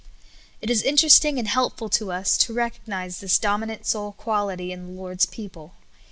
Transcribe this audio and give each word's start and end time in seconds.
It 0.61 0.71
is 0.71 0.81
interesting 0.81 1.37
and 1.37 1.47
helpful 1.47 1.87
to 1.89 2.11
us 2.11 2.35
to 2.39 2.53
recognize 2.55 3.19
this 3.19 3.37
dominant 3.37 3.85
soul 3.85 4.13
qualit} 4.17 4.71
in 4.71 4.87
the 4.87 4.93
Lord's 4.99 5.27
people. 5.27 5.75